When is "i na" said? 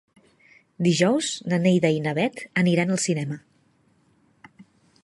1.97-2.15